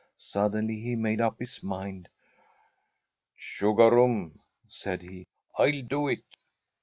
Suddenly 0.17 0.79
he 0.79 0.95
made 0.95 1.21
up 1.21 1.37
his 1.37 1.61
mind. 1.61 2.09
"Chugarum!" 3.37 4.39
said 4.67 5.03
he. 5.03 5.27
"I'll 5.59 5.83
do 5.83 6.07
it!" 6.07 6.23